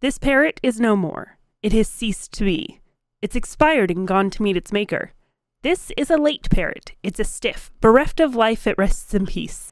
This 0.00 0.16
parrot 0.16 0.60
is 0.62 0.80
no 0.80 0.96
more. 0.96 1.36
It 1.62 1.74
has 1.74 1.86
ceased 1.86 2.32
to 2.32 2.44
be. 2.44 2.80
It's 3.20 3.36
expired 3.36 3.90
and 3.90 4.08
gone 4.08 4.30
to 4.30 4.42
meet 4.42 4.56
its 4.56 4.72
maker. 4.72 5.12
This 5.62 5.92
is 5.94 6.08
a 6.08 6.16
late 6.16 6.48
parrot. 6.48 6.92
It's 7.02 7.20
a 7.20 7.24
stiff. 7.24 7.70
Bereft 7.82 8.18
of 8.18 8.34
life, 8.34 8.66
it 8.66 8.78
rests 8.78 9.12
in 9.12 9.26
peace. 9.26 9.70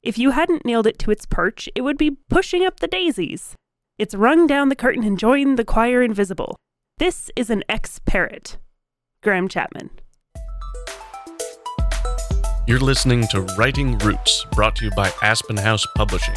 If 0.00 0.16
you 0.16 0.30
hadn't 0.30 0.64
nailed 0.64 0.86
it 0.86 0.96
to 1.00 1.10
its 1.10 1.26
perch, 1.26 1.68
it 1.74 1.80
would 1.80 1.98
be 1.98 2.12
pushing 2.30 2.64
up 2.64 2.78
the 2.78 2.86
daisies. 2.86 3.56
It's 3.98 4.14
rung 4.14 4.46
down 4.46 4.68
the 4.68 4.76
curtain 4.76 5.02
and 5.02 5.18
joined 5.18 5.58
the 5.58 5.64
choir 5.64 6.04
invisible. 6.04 6.54
This 6.98 7.32
is 7.34 7.50
an 7.50 7.64
ex 7.68 7.98
parrot. 7.98 8.58
Graham 9.24 9.48
Chapman. 9.48 9.90
You're 12.68 12.78
listening 12.78 13.26
to 13.28 13.40
Writing 13.58 13.98
Roots, 13.98 14.46
brought 14.52 14.76
to 14.76 14.84
you 14.84 14.92
by 14.92 15.10
Aspen 15.20 15.56
House 15.56 15.84
Publishing. 15.96 16.36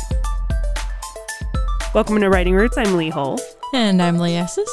Welcome 1.93 2.19
to 2.19 2.29
Writing 2.29 2.53
Roots. 2.53 2.77
I'm 2.77 2.95
Leigh 2.95 3.09
Hull. 3.09 3.39
And 3.73 4.01
I'm 4.01 4.17
Ley 4.17 4.35
Esses. 4.35 4.69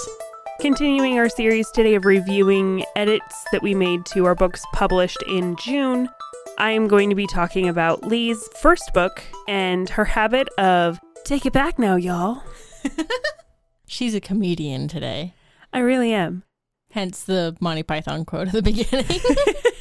Continuing 0.61 1.19
our 1.19 1.29
series 1.29 1.71
today 1.71 1.95
of 1.95 2.05
reviewing 2.05 2.85
edits 2.97 3.45
that 3.53 3.63
we 3.63 3.75
made 3.75 4.05
to 4.07 4.27
our 4.27 4.35
books 4.35 4.63
published 4.73 5.23
in 5.27 5.57
June, 5.57 6.09
I 6.59 6.73
am 6.73 6.87
going 6.87 7.09
to 7.11 7.17
be 7.17 7.27
talking 7.27 7.69
about 7.69 8.05
Lee's 8.05 8.47
first 8.61 8.93
book 8.93 9.23
and 9.49 9.89
her 9.91 10.05
habit 10.05 10.49
of 10.59 11.01
take 11.25 11.47
it 11.47 11.53
back 11.53 11.79
now, 11.79 11.97
y'all. 11.97 12.43
She's 13.87 14.15
a 14.15 14.21
comedian 14.21 14.89
today. 14.89 15.35
I 15.73 15.79
really 15.79 16.13
am. 16.13 16.43
Hence 16.91 17.23
the 17.23 17.57
Monty 17.61 17.83
Python 17.83 18.25
quote 18.25 18.49
at 18.49 18.53
the 18.53 18.63
beginning. 18.63 19.07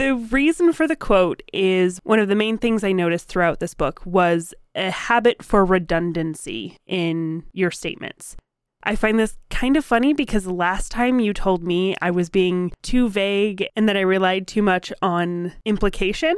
The 0.00 0.14
reason 0.14 0.72
for 0.72 0.88
the 0.88 0.96
quote 0.96 1.42
is 1.52 2.00
one 2.04 2.20
of 2.20 2.28
the 2.28 2.34
main 2.34 2.56
things 2.56 2.82
I 2.82 2.90
noticed 2.90 3.28
throughout 3.28 3.60
this 3.60 3.74
book 3.74 4.00
was 4.06 4.54
a 4.74 4.90
habit 4.90 5.42
for 5.42 5.62
redundancy 5.62 6.78
in 6.86 7.44
your 7.52 7.70
statements. 7.70 8.34
I 8.82 8.96
find 8.96 9.18
this 9.18 9.36
kind 9.50 9.76
of 9.76 9.84
funny 9.84 10.14
because 10.14 10.46
last 10.46 10.90
time 10.90 11.20
you 11.20 11.34
told 11.34 11.62
me 11.62 11.96
I 12.00 12.12
was 12.12 12.30
being 12.30 12.72
too 12.80 13.10
vague 13.10 13.66
and 13.76 13.86
that 13.90 13.96
I 13.98 14.00
relied 14.00 14.46
too 14.46 14.62
much 14.62 14.90
on 15.02 15.52
implication. 15.66 16.34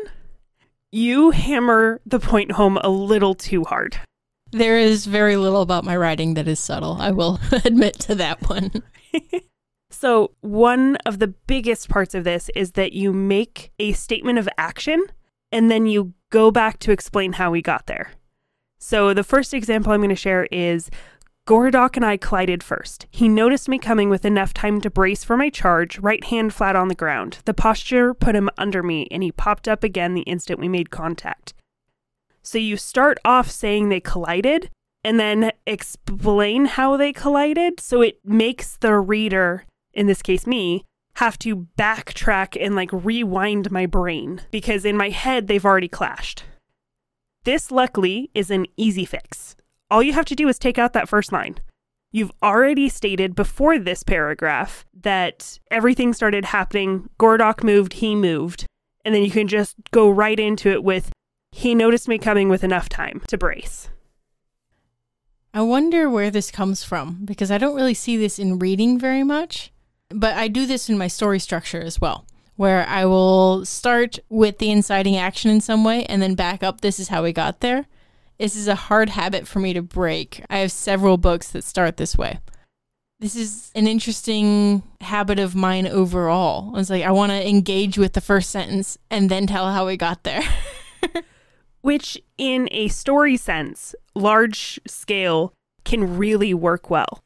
You 0.91 1.31
hammer 1.31 2.01
the 2.05 2.19
point 2.19 2.51
home 2.51 2.79
a 2.79 2.89
little 2.89 3.37
too 3.37 3.63
hard. 3.63 3.97
there 4.51 4.77
is 4.77 5.07
very 5.07 5.37
little 5.37 5.63
about 5.63 5.85
my 5.85 5.97
writing 5.97 6.35
that 6.35 6.49
is 6.49 6.59
subtle. 6.59 6.97
I 6.99 7.13
will 7.13 7.39
admit 7.65 8.01
to 8.01 8.17
that 8.17 8.43
one. 8.49 8.83
So, 9.93 10.33
one 10.41 10.97
of 11.05 11.19
the 11.19 11.29
biggest 11.29 11.91
parts 11.91 12.15
of 12.15 12.25
this 12.25 12.51
is 12.57 12.73
that 12.73 12.95
you 12.95 13.13
make 13.13 13.73
a 13.79 13.93
statement 13.93 14.39
of 14.39 14.49
action 14.57 15.05
and 15.53 15.71
then 15.71 15.87
you 15.87 16.15
go 16.31 16.51
back 16.51 16.79
to 16.81 16.93
explain 16.93 17.35
how 17.35 17.51
we 17.51 17.61
got 17.61 17.87
there. 17.87 18.13
So, 18.79 19.13
the 19.13 19.23
first 19.23 19.53
example 19.53 19.93
I'm 19.93 20.01
going 20.01 20.09
to 20.09 20.17
share 20.17 20.47
is 20.51 20.91
Gorodok 21.47 21.97
and 21.97 22.07
I 22.07 22.17
collided 22.17 22.63
first. 22.63 23.07
He 23.11 23.29
noticed 23.29 23.69
me 23.69 23.79
coming 23.79 24.09
with 24.09 24.25
enough 24.25 24.55
time 24.55 24.81
to 24.81 24.91
brace 24.91 25.25
for 25.25 25.37
my 25.37 25.51
charge, 25.51 25.99
right 25.99 26.25
hand 26.25 26.55
flat 26.55 26.75
on 26.75 26.89
the 26.89 26.95
ground. 26.95 27.39
The 27.45 27.55
posture 27.55 28.15
put 28.15 28.35
him 28.35 28.49
under 28.57 28.83
me, 28.83 29.09
and 29.11 29.23
he 29.23 29.31
popped 29.31 29.69
up 29.69 29.85
again 29.85 30.15
the 30.15 30.23
instant 30.23 30.59
we 30.59 30.69
made 30.69 30.91
contact. 30.91 31.53
So, 32.43 32.57
you 32.57 32.79
start 32.79 33.19
off 33.27 33.51
saying 33.51 33.89
they 33.89 34.01
collided 34.01 34.71
and 35.05 35.21
then 35.21 35.53
explain 35.67 36.65
how 36.65 36.97
they 36.97 37.13
collided. 37.13 37.79
So, 37.79 38.01
it 38.01 38.21
makes 38.25 38.79
the 38.79 38.99
reader 38.99 39.65
in 39.95 40.07
this 40.07 40.23
case 40.23 40.47
me, 40.47 40.85
have 41.17 41.39
to 41.41 41.69
backtrack 41.79 42.57
and 42.61 42.75
like 42.75 42.91
rewind 42.93 43.71
my 43.71 43.87
brain 43.87 44.41
because 44.51 44.85
in 44.85 44.97
my 44.97 45.11
head 45.11 45.47
they've 45.47 45.65
already 45.65 45.89
clashed. 45.89 46.45
This, 47.45 47.71
luckily, 47.71 48.31
is 48.35 48.51
an 48.51 48.67
easy 48.77 49.05
fix. 49.05 49.57
All 49.91 50.03
you 50.03 50.13
have 50.13 50.25
to 50.27 50.37
do 50.37 50.49
is 50.49 50.59
take 50.59 50.79
out 50.79 50.93
that 50.93 51.09
first 51.09 51.33
line. 51.33 51.57
You've 52.13 52.33
already 52.43 52.89
stated 52.89 53.35
before 53.35 53.79
this 53.79 54.03
paragraph 54.03 54.85
that 55.03 55.59
everything 55.71 56.13
started 56.13 56.45
happening. 56.45 57.09
Gordok 57.19 57.65
moved, 57.65 57.95
he 57.95 58.15
moved. 58.15 58.67
And 59.05 59.15
then 59.15 59.23
you 59.23 59.31
can 59.31 59.49
just 59.49 59.77
go 59.91 60.09
right 60.09 60.39
into 60.39 60.71
it 60.71 60.85
with, 60.85 61.11
he 61.51 61.75
noticed 61.75 62.09
me 62.09 62.19
coming 62.19 62.49
with 62.49 62.63
enough 62.63 62.89
time 62.89 63.23
to 63.27 63.37
brace. 63.37 63.89
I 65.53 65.63
wonder 65.63 66.09
where 66.09 66.31
this 66.31 66.51
comes 66.51 66.85
from 66.85 67.25
because 67.25 67.51
I 67.51 67.59
don't 67.59 67.75
really 67.75 67.95
see 67.95 68.17
this 68.17 68.39
in 68.39 68.59
reading 68.59 68.99
very 68.99 69.25
much, 69.25 69.72
but 70.15 70.37
I 70.37 70.49
do 70.49 70.67
this 70.67 70.89
in 70.89 70.99
my 70.99 71.09
story 71.09 71.39
structure 71.39 71.81
as 71.81 72.01
well, 72.01 72.27
where 72.57 72.87
I 72.87 73.05
will 73.05 73.65
start 73.65 74.19
with 74.29 74.59
the 74.59 74.71
inciting 74.71 75.17
action 75.17 75.51
in 75.51 75.61
some 75.61 75.85
way 75.85 76.05
and 76.07 76.21
then 76.23 76.35
back 76.35 76.63
up. 76.63 76.81
This 76.81 76.99
is 76.99 77.09
how 77.09 77.23
we 77.23 77.33
got 77.33 77.61
there. 77.61 77.87
This 78.39 78.57
is 78.57 78.69
a 78.69 78.75
hard 78.75 79.11
habit 79.11 79.47
for 79.47 79.61
me 79.61 79.73
to 79.73 79.83
break. 79.83 80.45
I 80.51 80.59
have 80.59 80.73
several 80.73 81.17
books 81.17 81.51
that 81.51 81.65
start 81.65 81.97
this 81.97 82.17
way. 82.17 82.41
This 83.21 83.37
is 83.37 83.71
an 83.77 83.87
interesting 83.87 84.83
habit 85.01 85.39
of 85.39 85.55
mine 85.55 85.87
overall. 85.87 86.77
It's 86.77 86.91
like 86.91 87.05
I 87.05 87.13
want 87.13 87.31
to 87.31 87.49
engage 87.49 87.97
with 87.97 88.15
the 88.15 88.21
first 88.21 88.51
sentence 88.51 88.99
and 89.11 89.31
then 89.31 89.47
tell 89.47 89.71
how 89.71 89.87
we 89.87 89.97
got 89.97 90.25
there. 90.25 90.43
which 91.83 92.17
in 92.39 92.69
a 92.71 92.89
story 92.89 93.37
sense, 93.37 93.95
large 94.15 94.81
scale 94.87 95.53
can 95.85 96.17
really 96.17 96.55
work 96.55 96.89
well. 96.89 97.23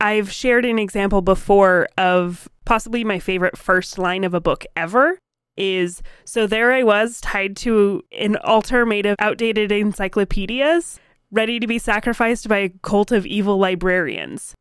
I've 0.00 0.30
shared 0.30 0.64
an 0.64 0.78
example 0.78 1.22
before 1.22 1.88
of 1.96 2.48
possibly 2.64 3.04
my 3.04 3.18
favorite 3.18 3.56
first 3.56 3.98
line 3.98 4.24
of 4.24 4.34
a 4.34 4.40
book 4.40 4.64
ever 4.76 5.18
is 5.56 6.02
so 6.24 6.46
there 6.46 6.72
I 6.72 6.82
was 6.82 7.20
tied 7.20 7.56
to 7.58 8.02
an 8.18 8.36
altar 8.36 8.84
made 8.84 9.06
of 9.06 9.16
outdated 9.18 9.70
encyclopedias, 9.70 10.98
ready 11.30 11.60
to 11.60 11.66
be 11.66 11.78
sacrificed 11.78 12.48
by 12.48 12.58
a 12.58 12.72
cult 12.82 13.12
of 13.12 13.26
evil 13.26 13.58
librarians. 13.58 14.54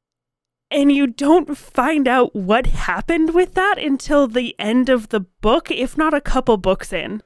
And 0.69 0.91
you 0.91 1.07
don't 1.07 1.55
find 1.55 2.07
out 2.07 2.35
what 2.35 2.67
happened 2.67 3.33
with 3.35 3.53
that 3.53 3.77
until 3.77 4.27
the 4.27 4.55
end 4.57 4.89
of 4.89 5.09
the 5.09 5.19
book, 5.19 5.69
if 5.69 5.97
not 5.97 6.13
a 6.13 6.21
couple 6.21 6.57
books 6.57 6.91
in. 6.91 7.21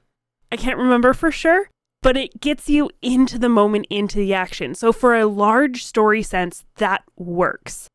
I 0.51 0.57
can't 0.57 0.77
remember 0.77 1.13
for 1.13 1.31
sure, 1.31 1.69
but 2.01 2.17
it 2.17 2.41
gets 2.41 2.69
you 2.69 2.89
into 3.01 3.39
the 3.39 3.49
moment, 3.49 3.87
into 3.89 4.17
the 4.17 4.33
action. 4.33 4.75
So, 4.75 4.91
for 4.91 5.15
a 5.15 5.25
large 5.25 5.85
story 5.85 6.23
sense, 6.23 6.65
that 6.75 7.03
works. 7.15 7.87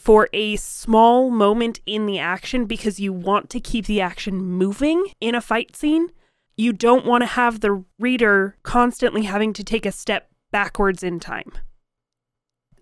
For 0.00 0.30
a 0.32 0.56
small 0.56 1.30
moment 1.30 1.80
in 1.84 2.06
the 2.06 2.18
action, 2.18 2.64
because 2.64 2.98
you 2.98 3.12
want 3.12 3.50
to 3.50 3.60
keep 3.60 3.84
the 3.84 4.00
action 4.00 4.42
moving 4.42 5.04
in 5.20 5.34
a 5.34 5.42
fight 5.42 5.76
scene, 5.76 6.08
you 6.56 6.72
don't 6.72 7.04
want 7.04 7.20
to 7.20 7.26
have 7.26 7.60
the 7.60 7.84
reader 7.98 8.56
constantly 8.62 9.24
having 9.24 9.52
to 9.52 9.62
take 9.62 9.84
a 9.84 9.92
step 9.92 10.30
backwards 10.50 11.02
in 11.02 11.20
time. 11.20 11.52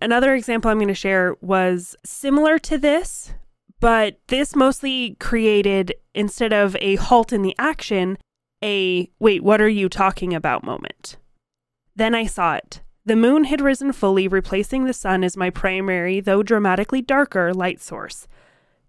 Another 0.01 0.33
example 0.33 0.71
I'm 0.71 0.77
going 0.77 0.87
to 0.87 0.93
share 0.93 1.35
was 1.41 1.97
similar 2.05 2.57
to 2.59 2.77
this, 2.77 3.33
but 3.81 4.17
this 4.27 4.55
mostly 4.55 5.17
created, 5.19 5.95
instead 6.15 6.53
of 6.53 6.77
a 6.79 6.95
halt 6.95 7.33
in 7.33 7.41
the 7.41 7.55
action, 7.59 8.17
a 8.63 9.11
wait, 9.19 9.43
what 9.43 9.61
are 9.61 9.67
you 9.67 9.89
talking 9.89 10.33
about 10.33 10.63
moment. 10.63 11.17
Then 11.97 12.15
I 12.15 12.27
saw 12.27 12.55
it. 12.55 12.79
The 13.09 13.15
moon 13.15 13.45
had 13.45 13.59
risen 13.59 13.91
fully, 13.91 14.27
replacing 14.27 14.85
the 14.85 14.93
sun 14.93 15.23
as 15.23 15.35
my 15.35 15.49
primary, 15.49 16.19
though 16.19 16.43
dramatically 16.43 17.01
darker, 17.01 17.51
light 17.55 17.81
source. 17.81 18.27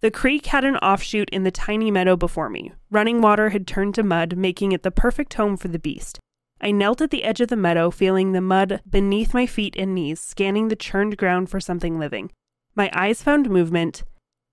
The 0.01 0.11
creek 0.11 0.45
had 0.45 0.63
an 0.63 0.77
offshoot 0.77 1.31
in 1.31 1.45
the 1.45 1.51
tiny 1.51 1.91
meadow 1.91 2.17
before 2.17 2.51
me. 2.51 2.73
Running 2.91 3.23
water 3.23 3.49
had 3.49 3.67
turned 3.67 3.95
to 3.95 4.03
mud, 4.03 4.37
making 4.37 4.73
it 4.73 4.83
the 4.83 4.91
perfect 4.91 5.33
home 5.33 5.57
for 5.57 5.69
the 5.69 5.79
beast. 5.79 6.19
I 6.61 6.71
knelt 6.71 7.01
at 7.01 7.09
the 7.09 7.25
edge 7.25 7.41
of 7.41 7.49
the 7.49 7.57
meadow, 7.57 7.91
feeling 7.91 8.33
the 8.33 8.43
mud 8.43 8.83
beneath 8.87 9.33
my 9.33 9.47
feet 9.47 9.75
and 9.79 9.95
knees, 9.95 10.21
scanning 10.21 10.69
the 10.69 10.77
churned 10.77 11.17
ground 11.17 11.49
for 11.49 11.59
something 11.59 11.99
living. 11.99 12.31
My 12.75 12.91
eyes 12.93 13.23
found 13.23 13.49
movement. 13.49 14.03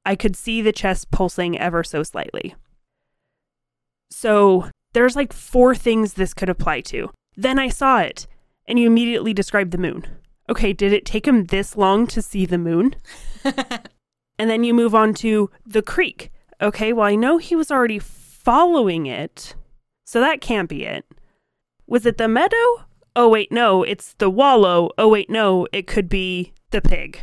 I 0.06 0.16
could 0.16 0.38
see 0.38 0.62
the 0.62 0.72
chest 0.72 1.12
pulsing 1.12 1.60
ever 1.60 1.84
so 1.84 2.04
slightly. 2.04 2.56
So, 4.12 4.70
there's 4.94 5.18
like 5.18 5.34
four 5.34 5.76
things 5.76 6.14
this 6.14 6.34
could 6.34 6.48
apply 6.48 6.80
to. 6.84 7.10
Then 7.36 7.60
I 7.60 7.68
saw 7.68 8.00
it, 8.00 8.28
and 8.68 8.80
you 8.80 8.88
immediately 8.88 9.34
describe 9.34 9.72
the 9.72 9.78
moon. 9.78 10.06
Okay, 10.50 10.74
did 10.74 10.94
it 10.94 11.06
take 11.06 11.28
him 11.28 11.46
this 11.46 11.76
long 11.76 12.08
to 12.08 12.22
see 12.22 12.46
the 12.46 12.58
moon? 12.58 12.96
and 13.44 14.50
then 14.50 14.64
you 14.64 14.74
move 14.74 14.96
on 14.96 15.14
to 15.16 15.50
the 15.66 15.82
creek. 15.82 16.32
Okay, 16.62 16.94
well, 16.94 17.06
I 17.06 17.16
know 17.16 17.38
he 17.38 17.56
was 17.56 17.72
already 17.72 18.00
following 18.00 19.06
it, 19.06 19.56
so 20.06 20.20
that 20.20 20.42
can't 20.42 20.70
be 20.70 20.86
it. 20.86 21.06
Was 21.86 22.06
it 22.06 22.18
the 22.18 22.28
meadow? 22.28 22.86
Oh, 23.16 23.30
wait, 23.30 23.52
no, 23.52 23.84
it's 23.84 24.14
the 24.14 24.30
wallow. 24.30 24.90
Oh, 24.98 25.10
wait, 25.10 25.30
no, 25.30 25.68
it 25.72 25.88
could 25.88 26.08
be 26.08 26.54
the 26.72 26.82
pig. 26.82 27.22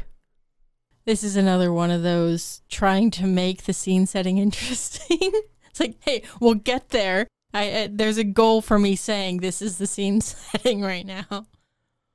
This 1.05 1.23
is 1.23 1.37
another 1.37 1.73
one 1.73 1.91
of 1.91 2.03
those 2.03 2.63
trying 2.69 3.11
to 3.13 3.27
make 3.27 3.65
the 3.65 3.73
scene 3.73 4.07
setting 4.07 4.39
interesting. 4.39 5.33
it's 5.71 5.81
like, 5.81 5.97
hey, 6.01 6.23
we'll 6.41 6.55
get 6.55 6.91
there. 6.91 7.27
I 7.55 7.71
uh, 7.71 7.89
there's 7.91 8.19
a 8.19 8.25
goal 8.25 8.61
for 8.61 8.79
me 8.79 8.97
saying 8.97 9.39
this 9.39 9.63
is 9.63 9.79
the 9.79 9.87
scene 9.87 10.21
setting 10.21 10.83
right 10.83 11.07
now. 11.07 11.47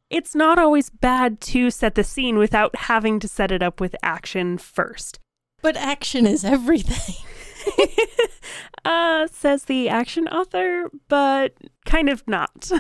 It's 0.10 0.36
not 0.36 0.60
always 0.60 0.90
bad 0.90 1.40
to 1.42 1.72
set 1.72 1.96
the 1.96 2.04
scene 2.04 2.38
without 2.38 2.76
having 2.76 3.20
to 3.20 3.28
set 3.28 3.52
it 3.52 3.64
up 3.64 3.80
with 3.80 3.96
action 4.04 4.58
first. 4.58 5.20
But 5.62 5.78
action 5.78 6.26
is 6.26 6.44
everything. 6.44 7.16
uh, 8.86 9.28
says 9.32 9.66
the 9.66 9.90
action 9.90 10.28
author, 10.28 10.90
but 11.08 11.54
kind 11.86 12.10
of 12.10 12.28
not. 12.28 12.72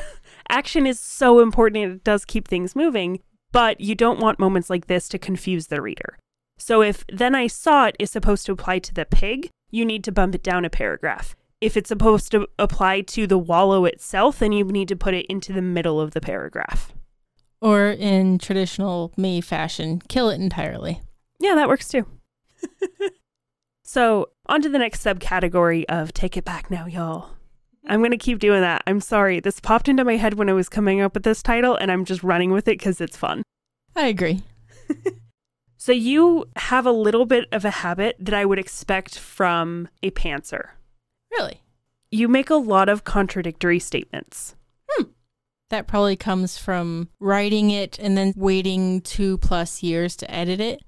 action 0.49 0.87
is 0.87 0.99
so 0.99 1.39
important 1.39 1.91
it 1.91 2.03
does 2.03 2.25
keep 2.25 2.47
things 2.47 2.75
moving, 2.75 3.19
but 3.51 3.79
you 3.81 3.95
don't 3.95 4.19
want 4.19 4.39
moments 4.39 4.69
like 4.69 4.87
this 4.87 5.07
to 5.09 5.19
confuse 5.19 5.67
the 5.67 5.81
reader. 5.81 6.17
So 6.57 6.81
if 6.81 7.05
then 7.11 7.35
I 7.35 7.47
saw 7.47 7.85
it 7.85 7.95
is 7.99 8.11
supposed 8.11 8.45
to 8.45 8.51
apply 8.51 8.79
to 8.79 8.93
the 8.93 9.05
pig, 9.05 9.49
you 9.71 9.85
need 9.85 10.03
to 10.05 10.11
bump 10.11 10.35
it 10.35 10.43
down 10.43 10.65
a 10.65 10.69
paragraph. 10.69 11.35
If 11.61 11.75
it's 11.75 11.89
supposed 11.89 12.31
to 12.31 12.47
apply 12.57 13.01
to 13.01 13.27
the 13.27 13.37
wallow 13.37 13.83
itself, 13.85 14.39
then 14.39 14.53
you 14.53 14.63
need 14.63 14.87
to 14.87 14.95
put 14.95 15.13
it 15.13 15.25
into 15.27 15.51
the 15.51 15.61
middle 15.61 15.99
of 15.99 16.11
the 16.11 16.21
paragraph. 16.21 16.93
Or 17.61 17.89
in 17.89 18.37
traditional 18.37 19.11
me 19.17 19.41
fashion, 19.41 20.01
kill 20.07 20.29
it 20.29 20.39
entirely. 20.39 21.01
Yeah, 21.39 21.55
that 21.55 21.67
works 21.67 21.89
too. 21.89 22.05
so, 23.83 24.29
on 24.45 24.61
to 24.61 24.69
the 24.69 24.79
next 24.79 25.03
subcategory 25.03 25.83
of 25.89 26.13
take 26.13 26.37
it 26.37 26.45
back 26.45 26.71
now, 26.71 26.85
y'all. 26.85 27.31
I'm 27.87 27.99
going 27.99 28.11
to 28.11 28.17
keep 28.17 28.39
doing 28.39 28.61
that. 28.61 28.83
I'm 28.87 29.01
sorry. 29.01 29.39
This 29.41 29.59
popped 29.59 29.89
into 29.89 30.05
my 30.05 30.15
head 30.15 30.35
when 30.35 30.49
I 30.49 30.53
was 30.53 30.69
coming 30.69 31.01
up 31.01 31.13
with 31.13 31.23
this 31.23 31.43
title, 31.43 31.75
and 31.75 31.91
I'm 31.91 32.05
just 32.05 32.23
running 32.23 32.51
with 32.51 32.67
it 32.69 32.77
because 32.77 33.01
it's 33.01 33.17
fun. 33.17 33.43
I 33.95 34.07
agree. 34.07 34.43
so, 35.77 35.91
you 35.91 36.45
have 36.55 36.85
a 36.85 36.91
little 36.91 37.25
bit 37.25 37.45
of 37.51 37.65
a 37.65 37.69
habit 37.69 38.15
that 38.19 38.33
I 38.33 38.45
would 38.45 38.59
expect 38.59 39.19
from 39.19 39.89
a 40.01 40.11
pantser. 40.11 40.69
Really? 41.31 41.61
You 42.11 42.27
make 42.27 42.49
a 42.49 42.55
lot 42.55 42.89
of 42.89 43.03
contradictory 43.03 43.79
statements. 43.79 44.55
Hmm. 44.89 45.05
That 45.69 45.87
probably 45.87 46.15
comes 46.15 46.57
from 46.57 47.09
writing 47.19 47.69
it 47.69 47.99
and 47.99 48.17
then 48.17 48.33
waiting 48.35 49.01
two 49.01 49.37
plus 49.37 49.83
years 49.83 50.15
to 50.17 50.31
edit 50.31 50.59
it. 50.59 50.81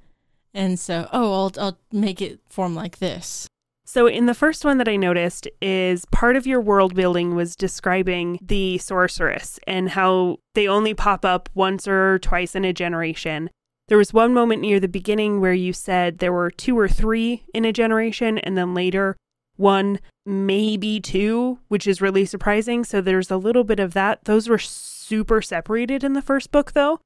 And 0.53 0.79
so, 0.79 1.07
oh, 1.13 1.33
I'll, 1.33 1.51
I'll 1.59 1.77
make 1.91 2.21
it 2.21 2.39
form 2.49 2.75
like 2.75 2.97
this. 2.97 3.47
So, 3.85 4.07
in 4.07 4.25
the 4.25 4.33
first 4.33 4.63
one 4.63 4.77
that 4.77 4.87
I 4.87 4.95
noticed, 4.95 5.49
is 5.61 6.05
part 6.05 6.37
of 6.37 6.47
your 6.47 6.61
world 6.61 6.95
building 6.95 7.35
was 7.35 7.57
describing 7.57 8.39
the 8.41 8.77
sorceress 8.77 9.59
and 9.67 9.89
how 9.89 10.37
they 10.55 10.67
only 10.67 10.93
pop 10.93 11.25
up 11.25 11.49
once 11.53 11.87
or 11.87 12.17
twice 12.19 12.55
in 12.55 12.63
a 12.63 12.71
generation. 12.71 13.49
There 13.89 13.97
was 13.97 14.13
one 14.13 14.33
moment 14.33 14.61
near 14.61 14.79
the 14.79 14.87
beginning 14.87 15.41
where 15.41 15.53
you 15.53 15.73
said 15.73 16.19
there 16.19 16.31
were 16.31 16.49
two 16.49 16.79
or 16.79 16.87
three 16.87 17.43
in 17.53 17.65
a 17.65 17.73
generation, 17.73 18.37
and 18.37 18.57
then 18.57 18.73
later 18.73 19.17
one, 19.61 19.99
maybe 20.25 20.99
two, 20.99 21.59
which 21.69 21.87
is 21.87 22.01
really 22.01 22.25
surprising. 22.25 22.83
So 22.83 22.99
there's 22.99 23.31
a 23.31 23.37
little 23.37 23.63
bit 23.63 23.79
of 23.79 23.93
that. 23.93 24.25
Those 24.25 24.49
were 24.49 24.57
super 24.57 25.41
separated 25.41 26.03
in 26.03 26.13
the 26.13 26.21
first 26.21 26.51
book, 26.51 26.73
though. 26.73 26.99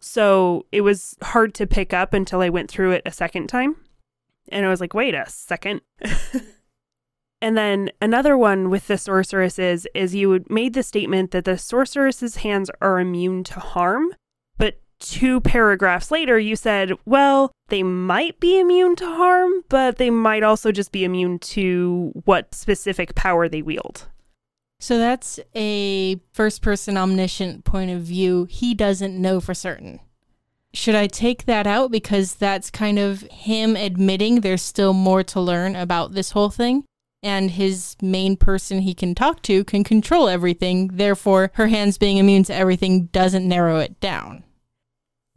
So 0.00 0.66
it 0.72 0.80
was 0.80 1.16
hard 1.22 1.54
to 1.54 1.66
pick 1.66 1.92
up 1.94 2.12
until 2.12 2.40
I 2.40 2.48
went 2.48 2.70
through 2.70 2.92
it 2.92 3.02
a 3.06 3.12
second 3.12 3.46
time. 3.46 3.76
And 4.48 4.66
I 4.66 4.68
was 4.68 4.80
like, 4.80 4.94
wait 4.94 5.14
a 5.14 5.28
second. 5.28 5.82
and 7.40 7.56
then 7.56 7.90
another 8.00 8.36
one 8.36 8.70
with 8.70 8.88
the 8.88 8.98
sorceresses 8.98 9.86
is 9.94 10.14
you 10.14 10.44
made 10.48 10.74
the 10.74 10.82
statement 10.82 11.30
that 11.30 11.44
the 11.44 11.58
sorceress's 11.58 12.36
hands 12.36 12.70
are 12.80 12.98
immune 12.98 13.44
to 13.44 13.60
harm 13.60 14.14
two 15.00 15.40
paragraphs 15.40 16.10
later, 16.10 16.38
you 16.38 16.54
said, 16.54 16.92
well, 17.04 17.50
they 17.68 17.82
might 17.82 18.38
be 18.38 18.60
immune 18.60 18.94
to 18.96 19.06
harm, 19.06 19.64
but 19.68 19.96
they 19.96 20.10
might 20.10 20.42
also 20.42 20.70
just 20.70 20.92
be 20.92 21.04
immune 21.04 21.38
to 21.40 22.12
what 22.24 22.54
specific 22.54 23.14
power 23.14 23.48
they 23.48 23.62
wield. 23.62 24.06
So 24.78 24.98
that's 24.98 25.40
a 25.54 26.20
first 26.32 26.62
person 26.62 26.96
omniscient 26.96 27.64
point 27.64 27.90
of 27.90 28.02
view. 28.02 28.46
He 28.48 28.74
doesn't 28.74 29.20
know 29.20 29.40
for 29.40 29.54
certain. 29.54 30.00
Should 30.72 30.94
I 30.94 31.08
take 31.08 31.46
that 31.46 31.66
out 31.66 31.90
because 31.90 32.34
that's 32.34 32.70
kind 32.70 32.98
of 32.98 33.22
him 33.22 33.76
admitting 33.76 34.40
there's 34.40 34.62
still 34.62 34.92
more 34.92 35.24
to 35.24 35.40
learn 35.40 35.74
about 35.74 36.14
this 36.14 36.30
whole 36.30 36.50
thing? 36.50 36.84
And 37.22 37.50
his 37.50 37.96
main 38.00 38.36
person 38.36 38.80
he 38.80 38.94
can 38.94 39.14
talk 39.14 39.42
to 39.42 39.64
can 39.64 39.84
control 39.84 40.28
everything. 40.28 40.88
Therefore, 40.88 41.50
her 41.54 41.66
hands 41.66 41.98
being 41.98 42.16
immune 42.16 42.44
to 42.44 42.54
everything 42.54 43.06
doesn't 43.06 43.46
narrow 43.46 43.78
it 43.78 44.00
down 44.00 44.44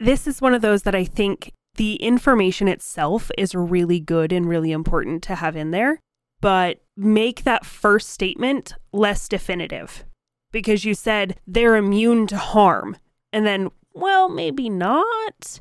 this 0.00 0.26
is 0.26 0.42
one 0.42 0.54
of 0.54 0.62
those 0.62 0.82
that 0.82 0.94
I 0.94 1.04
think 1.04 1.52
the 1.76 1.96
information 1.96 2.68
itself 2.68 3.30
is 3.36 3.54
really 3.54 4.00
good 4.00 4.32
and 4.32 4.48
really 4.48 4.72
important 4.72 5.22
to 5.24 5.36
have 5.36 5.56
in 5.56 5.70
there, 5.70 5.98
but 6.40 6.80
make 6.96 7.44
that 7.44 7.66
first 7.66 8.10
statement 8.10 8.74
less 8.92 9.28
definitive 9.28 10.04
because 10.52 10.84
you 10.84 10.94
said 10.94 11.38
they're 11.46 11.76
immune 11.76 12.26
to 12.28 12.36
harm. 12.36 12.96
And 13.32 13.44
then, 13.44 13.70
well, 13.92 14.28
maybe 14.28 14.68
not. 14.68 15.58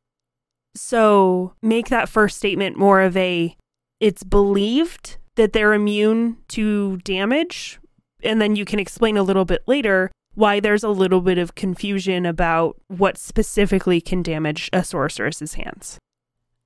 So 0.75 1.53
make 1.61 1.89
that 1.89 2.09
first 2.09 2.37
statement 2.37 2.77
more 2.77 3.01
of 3.01 3.17
a 3.17 3.55
it's 3.99 4.23
believed 4.23 5.17
that 5.35 5.53
they're 5.53 5.73
immune 5.73 6.37
to 6.49 6.97
damage. 6.97 7.79
And 8.23 8.41
then 8.41 8.55
you 8.55 8.65
can 8.65 8.79
explain 8.79 9.17
a 9.17 9.23
little 9.23 9.45
bit 9.45 9.63
later 9.67 10.11
why 10.35 10.59
there's 10.59 10.83
a 10.83 10.89
little 10.89 11.21
bit 11.21 11.37
of 11.37 11.55
confusion 11.55 12.25
about 12.25 12.77
what 12.87 13.17
specifically 13.17 14.01
can 14.01 14.23
damage 14.23 14.69
a 14.73 14.83
sorceress's 14.83 15.53
hands. 15.55 15.99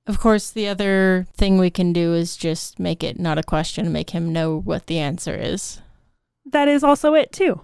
Of 0.06 0.18
course, 0.18 0.50
the 0.50 0.68
other 0.68 1.26
thing 1.36 1.58
we 1.58 1.70
can 1.70 1.92
do 1.92 2.14
is 2.14 2.36
just 2.36 2.78
make 2.78 3.04
it 3.04 3.18
not 3.18 3.36
a 3.36 3.42
question, 3.42 3.92
make 3.92 4.10
him 4.10 4.32
know 4.32 4.58
what 4.58 4.86
the 4.86 4.98
answer 4.98 5.34
is. 5.34 5.82
That 6.46 6.66
is 6.66 6.82
also 6.82 7.12
it, 7.12 7.30
too. 7.30 7.60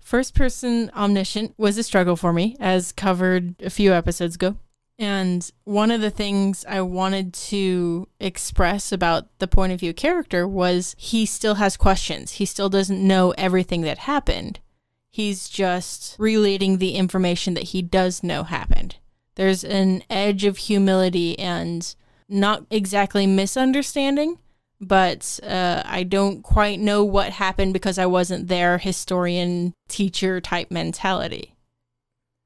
First 0.00 0.34
person 0.34 0.90
omniscient 0.96 1.54
was 1.58 1.76
a 1.76 1.82
struggle 1.82 2.16
for 2.16 2.32
me, 2.32 2.56
as 2.58 2.92
covered 2.92 3.54
a 3.62 3.68
few 3.68 3.92
episodes 3.92 4.36
ago. 4.36 4.56
And 4.98 5.50
one 5.64 5.90
of 5.90 6.00
the 6.00 6.10
things 6.10 6.64
I 6.66 6.80
wanted 6.80 7.32
to 7.34 8.08
express 8.20 8.90
about 8.90 9.28
the 9.38 9.48
point 9.48 9.72
of 9.72 9.80
view 9.80 9.94
character 9.94 10.48
was 10.48 10.94
he 10.98 11.24
still 11.26 11.54
has 11.56 11.76
questions. 11.76 12.32
He 12.32 12.44
still 12.44 12.68
doesn't 12.68 13.06
know 13.06 13.32
everything 13.38 13.82
that 13.82 13.98
happened. 13.98 14.60
He's 15.10 15.48
just 15.48 16.16
relating 16.18 16.78
the 16.78 16.94
information 16.94 17.54
that 17.54 17.64
he 17.64 17.82
does 17.82 18.22
know 18.22 18.44
happened. 18.44 18.96
There's 19.34 19.64
an 19.64 20.02
edge 20.08 20.44
of 20.44 20.56
humility 20.56 21.38
and 21.38 21.94
not 22.28 22.64
exactly 22.70 23.26
misunderstanding, 23.26 24.38
but 24.80 25.40
uh, 25.42 25.82
I 25.84 26.04
don't 26.04 26.42
quite 26.42 26.78
know 26.78 27.04
what 27.04 27.32
happened 27.32 27.72
because 27.72 27.98
I 27.98 28.06
wasn't 28.06 28.48
there, 28.48 28.78
historian, 28.78 29.74
teacher 29.88 30.40
type 30.40 30.70
mentality. 30.70 31.54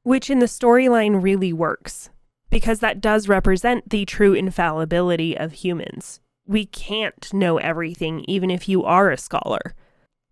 Which 0.03 0.31
in 0.31 0.39
the 0.39 0.47
storyline 0.47 1.23
really 1.23 1.53
works, 1.53 2.11
because 2.51 2.81
that 2.81 3.01
does 3.01 3.29
represent 3.29 3.91
the 3.91 4.05
true 4.05 4.33
infallibility 4.33 5.37
of 5.37 5.53
humans. 5.53 6.21
We 6.47 6.67
can't 6.67 7.33
know 7.33 7.59
everything, 7.59 8.25
even 8.29 8.51
if 8.51 8.69
you 8.69 8.85
are 8.85 9.11
a 9.11 9.17
scholar. 9.17 9.75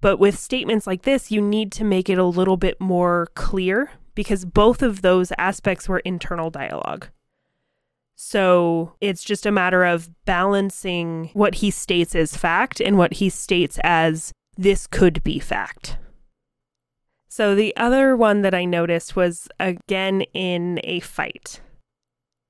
But 0.03 0.19
with 0.19 0.37
statements 0.37 0.87
like 0.87 1.03
this, 1.03 1.31
you 1.31 1.41
need 1.41 1.73
to 1.73 1.85
make 1.85 2.11
it 2.11 2.19
a 2.19 2.25
little 2.25 2.59
bit 2.59 2.79
more 2.81 3.29
clear 3.35 3.93
because 4.15 4.45
both 4.45 4.83
of 4.83 5.01
those 5.01 5.33
aspects 5.39 5.89
were 5.89 6.01
internal 6.01 6.51
dialogue. 6.51 7.07
So 8.17 8.95
it's 9.01 9.23
just 9.23 9.47
a 9.47 9.53
matter 9.53 9.85
of 9.85 10.11
balancing 10.25 11.31
what 11.35 11.57
he 11.57 11.71
states 11.71 12.17
as 12.17 12.37
fact 12.37 12.81
and 12.81 12.99
what 12.99 13.15
he 13.15 13.31
states 13.31 13.79
as 13.85 14.33
this 14.57 14.89
could 14.89 15.23
be 15.23 15.39
fact. 15.39 15.97
So 17.29 17.55
the 17.55 17.75
other 17.77 18.17
one 18.17 18.43
that 18.43 18.55
I 18.55 18.65
noticed 18.65 19.15
was 19.15 19.49
again 19.61 20.23
in 20.35 20.81
a 20.83 20.99
fight. 21.01 21.61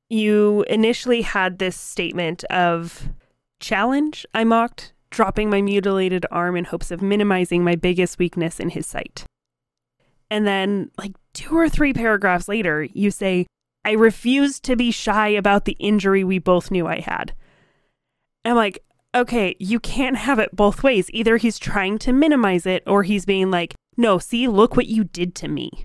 You 0.08 0.64
initially 0.68 1.22
had 1.22 1.58
this 1.58 1.76
statement 1.76 2.44
of 2.44 3.10
challenge, 3.60 4.26
I 4.34 4.44
mocked, 4.44 4.91
dropping 5.12 5.48
my 5.48 5.62
mutilated 5.62 6.26
arm 6.30 6.56
in 6.56 6.64
hopes 6.64 6.90
of 6.90 7.00
minimizing 7.00 7.62
my 7.62 7.76
biggest 7.76 8.18
weakness 8.18 8.58
in 8.58 8.70
his 8.70 8.86
sight. 8.86 9.24
And 10.30 10.46
then, 10.46 10.90
like 10.98 11.12
two 11.34 11.56
or 11.56 11.68
three 11.68 11.92
paragraphs 11.92 12.48
later, 12.48 12.82
you 12.82 13.10
say, 13.10 13.46
I 13.84 13.92
refuse 13.92 14.58
to 14.60 14.74
be 14.74 14.90
shy 14.90 15.28
about 15.28 15.66
the 15.66 15.76
injury 15.78 16.24
we 16.24 16.38
both 16.38 16.70
knew 16.70 16.86
I 16.86 17.00
had. 17.00 17.34
I'm 18.44 18.56
like, 18.56 18.82
okay, 19.14 19.54
you 19.60 19.78
can't 19.78 20.16
have 20.16 20.38
it 20.38 20.56
both 20.56 20.82
ways. 20.82 21.10
Either 21.12 21.36
he's 21.36 21.58
trying 21.58 21.98
to 21.98 22.12
minimize 22.12 22.66
it 22.66 22.82
or 22.86 23.02
he's 23.02 23.26
being 23.26 23.50
like, 23.50 23.74
no, 23.96 24.18
see, 24.18 24.48
look 24.48 24.76
what 24.76 24.86
you 24.86 25.04
did 25.04 25.34
to 25.36 25.48
me. 25.48 25.84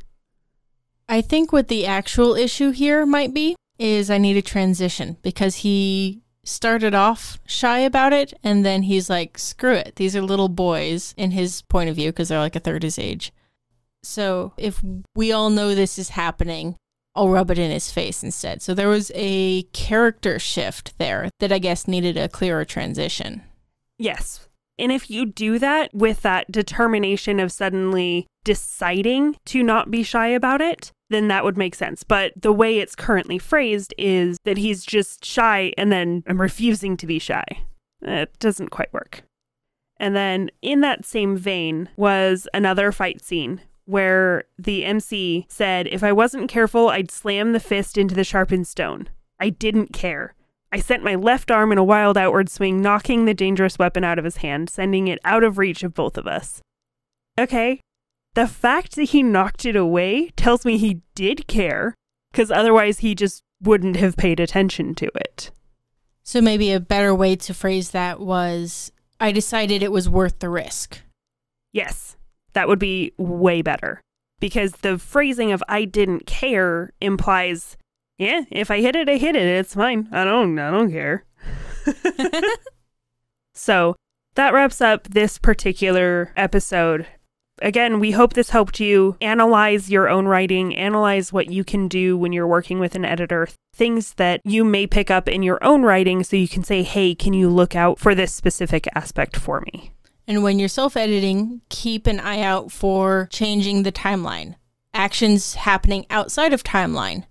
I 1.10 1.22
think 1.22 1.52
what 1.52 1.68
the 1.68 1.86
actual 1.86 2.36
issue 2.36 2.72
here 2.72 3.06
might 3.06 3.34
be 3.34 3.56
is 3.80 4.10
I 4.10 4.18
need 4.18 4.38
a 4.38 4.42
transition 4.42 5.18
because 5.22 5.58
he 5.58 6.22
started 6.48 6.96
off 6.96 7.40
shy 7.46 7.80
about 7.80 8.14
it 8.14 8.34
and 8.44 8.66
then 8.66 8.84
he's 8.84 9.10
like 9.10 9.38
screw 9.38 9.74
it. 9.74 9.96
These 9.98 10.16
are 10.16 10.22
little 10.22 10.50
boys 10.50 11.14
in 11.18 11.32
his 11.32 11.62
point 11.64 11.90
of 11.90 11.96
view 11.96 12.12
because 12.12 12.30
they're 12.30 12.40
like 12.40 12.56
a 12.56 12.60
third 12.60 12.84
his 12.84 12.98
age. 12.98 13.34
So 14.04 14.54
if 14.58 14.82
we 15.16 15.32
all 15.32 15.50
know 15.50 15.76
this 15.76 16.00
is 16.00 16.10
happening 16.10 16.76
i'll 17.18 17.30
rub 17.30 17.50
it 17.50 17.58
in 17.58 17.72
his 17.72 17.92
face 17.92 18.24
instead. 18.24 18.62
So 18.62 18.74
there 18.74 18.88
was 18.88 19.12
a 19.16 19.64
character 19.74 20.38
shift 20.40 20.98
there 21.00 21.30
that 21.40 21.52
i 21.52 21.60
guess 21.60 21.88
needed 21.88 22.16
a 22.16 22.30
clearer 22.30 22.64
transition. 22.64 23.42
Yes. 23.98 24.48
And 24.80 24.92
if 24.92 25.10
you 25.10 25.26
do 25.26 25.58
that 25.58 25.90
with 25.94 26.22
that 26.22 26.52
determination 26.52 27.40
of 27.40 27.52
suddenly 27.52 28.28
deciding 28.44 29.36
to 29.48 29.64
not 29.64 29.90
be 29.90 30.04
shy 30.04 30.28
about 30.28 30.62
it 30.62 30.92
then 31.10 31.28
that 31.30 31.44
would 31.44 31.58
make 31.58 31.76
sense. 31.76 32.04
But 32.04 32.34
the 32.36 32.52
way 32.52 32.80
it's 32.80 32.96
currently 32.96 33.38
phrased 33.38 33.94
is 33.98 34.38
that 34.44 34.58
he's 34.58 34.86
just 34.86 35.24
shy 35.26 35.74
and 35.78 35.92
then 35.92 36.24
I'm 36.28 36.42
refusing 36.42 36.98
to 36.98 37.08
be 37.08 37.20
shy. 37.20 37.46
It 38.02 38.38
doesn't 38.40 38.70
quite 38.70 38.94
work. 38.94 39.24
And 40.00 40.16
then 40.16 40.52
in 40.62 40.82
that 40.82 41.06
same 41.06 41.38
vein 41.38 41.90
was 41.96 42.48
another 42.54 42.92
fight 42.92 43.24
scene 43.24 43.62
where 43.86 44.44
the 44.60 44.86
MC 44.86 45.48
said, 45.50 45.88
If 45.88 46.04
I 46.04 46.12
wasn't 46.12 46.50
careful, 46.50 46.90
I'd 46.90 47.10
slam 47.10 47.54
the 47.54 47.60
fist 47.60 47.98
into 47.98 48.14
the 48.14 48.24
sharpened 48.24 48.68
stone. 48.68 49.10
I 49.40 49.50
didn't 49.50 49.94
care. 49.94 50.36
I 50.72 50.80
sent 50.80 51.04
my 51.04 51.16
left 51.16 51.50
arm 51.50 51.72
in 51.72 51.78
a 51.78 51.84
wild 51.84 52.18
outward 52.18 52.50
swing, 52.50 52.82
knocking 52.82 53.26
the 53.26 53.34
dangerous 53.34 53.80
weapon 53.80 54.04
out 54.04 54.20
of 54.20 54.26
his 54.26 54.38
hand, 54.38 54.70
sending 54.70 55.08
it 55.08 55.20
out 55.24 55.44
of 55.44 55.58
reach 55.58 55.82
of 55.84 55.94
both 55.94 56.18
of 56.18 56.28
us. 56.28 56.62
Okay, 57.40 57.80
the 58.36 58.48
fact 58.48 58.96
that 58.96 59.04
he 59.04 59.24
knocked 59.24 59.66
it 59.66 59.76
away 59.76 60.30
tells 60.36 60.66
me 60.66 60.78
he 60.78 61.02
did 61.16 61.48
care, 61.48 61.96
because 62.32 62.52
otherwise 62.52 63.00
he 63.00 63.16
just 63.16 63.42
wouldn't 63.62 63.96
have 63.96 64.18
paid 64.18 64.40
attention 64.40 64.94
to 64.96 65.08
it. 65.16 65.52
So 66.24 66.42
maybe 66.42 66.72
a 66.72 66.80
better 66.80 67.16
way 67.16 67.36
to 67.38 67.54
phrase 67.54 67.92
that 67.92 68.20
was 68.20 68.92
I 69.20 69.32
decided 69.32 69.82
it 69.82 69.92
was 69.92 70.10
worth 70.10 70.40
the 70.40 70.50
risk. 70.50 71.02
Yes, 71.74 72.18
that 72.54 72.68
would 72.68 72.80
be 72.80 73.14
way 73.18 73.62
better. 73.62 74.02
Because 74.40 74.74
the 74.74 75.00
phrasing 75.00 75.52
of 75.52 75.64
I 75.68 75.86
didn't 75.86 76.28
care 76.28 76.92
implies, 77.02 77.78
yeah, 78.18 78.42
if 78.52 78.70
I 78.70 78.82
hit 78.82 78.96
it, 78.96 79.10
I 79.10 79.18
hit 79.18 79.36
it. 79.36 79.42
It's 79.42 79.74
fine. 79.74 80.10
I 80.12 80.24
don't 80.24 80.60
I 80.60 80.70
don't 80.70 80.92
care. 80.92 81.26
so 83.54 83.96
that 84.36 84.54
wraps 84.54 84.82
up 84.82 85.08
this 85.08 85.40
particular 85.40 86.32
episode. 86.36 87.08
Again, 87.62 88.00
we 88.00 88.12
hope 88.12 88.34
this 88.34 88.52
helped 88.52 88.80
you 88.80 89.18
analyze 89.20 89.90
your 89.90 90.10
own 90.10 90.28
writing, 90.28 90.76
analyze 90.76 91.34
what 91.34 91.50
you 91.50 91.64
can 91.64 91.88
do 91.88 92.16
when 92.16 92.32
you're 92.32 92.48
working 92.48 92.80
with 92.80 92.94
an 92.94 93.04
editor, 93.04 93.48
things 93.74 94.14
that 94.16 94.42
you 94.44 94.64
may 94.64 94.86
pick 94.86 95.10
up 95.10 95.28
in 95.28 95.42
your 95.42 95.64
own 95.64 95.82
writing 95.82 96.24
so 96.24 96.36
you 96.36 96.48
can 96.48 96.64
say, 96.64 96.84
hey, 96.84 97.16
can 97.16 97.34
you 97.34 97.50
look 97.50 97.76
out 97.76 97.98
for 97.98 98.14
this 98.14 98.34
specific 98.34 98.88
aspect 98.94 99.36
for 99.36 99.62
me? 99.62 99.92
And 100.28 100.44
when 100.44 100.60
you're 100.60 100.68
self 100.68 100.96
editing, 100.96 101.62
keep 101.70 102.06
an 102.06 102.20
eye 102.20 102.42
out 102.42 102.72
for 102.72 103.28
changing 103.32 103.84
the 103.84 103.92
timeline, 103.92 104.56
actions 104.94 105.56
happening 105.56 106.06
outside 106.10 106.54
of 106.54 106.64
timeline, 106.64 107.24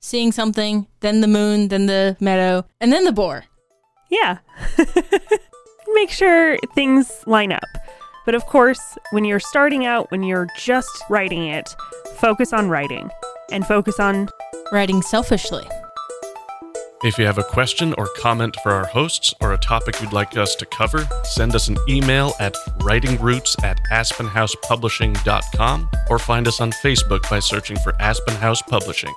seeing 0.00 0.32
something, 0.32 0.88
then 1.00 1.20
the 1.20 1.28
moon, 1.28 1.68
then 1.68 1.86
the 1.86 2.16
meadow, 2.18 2.64
and 2.80 2.92
then 2.92 3.04
the 3.04 3.12
boar. 3.12 3.44
Yeah. 4.10 4.38
Make 5.94 6.10
sure 6.10 6.56
things 6.74 7.22
line 7.26 7.52
up. 7.52 7.68
But 8.28 8.34
of 8.34 8.44
course, 8.44 8.98
when 9.10 9.24
you're 9.24 9.40
starting 9.40 9.86
out, 9.86 10.10
when 10.10 10.22
you're 10.22 10.48
just 10.58 11.02
writing 11.08 11.46
it, 11.46 11.74
focus 12.16 12.52
on 12.52 12.68
writing 12.68 13.08
and 13.50 13.66
focus 13.66 13.98
on 13.98 14.28
writing 14.70 15.00
selfishly. 15.00 15.66
If 17.02 17.16
you 17.16 17.24
have 17.24 17.38
a 17.38 17.42
question 17.42 17.94
or 17.96 18.06
comment 18.18 18.58
for 18.62 18.72
our 18.72 18.84
hosts 18.84 19.32
or 19.40 19.54
a 19.54 19.56
topic 19.56 20.02
you'd 20.02 20.12
like 20.12 20.36
us 20.36 20.54
to 20.56 20.66
cover, 20.66 21.08
send 21.24 21.54
us 21.54 21.68
an 21.68 21.78
email 21.88 22.34
at 22.38 22.54
writingroots 22.80 23.64
at 23.64 23.78
aspenhousepublishing.com 23.90 25.90
or 26.10 26.18
find 26.18 26.46
us 26.46 26.60
on 26.60 26.70
Facebook 26.70 27.30
by 27.30 27.38
searching 27.38 27.78
for 27.78 27.94
Aspen 27.98 28.34
House 28.34 28.60
Publishing. 28.60 29.14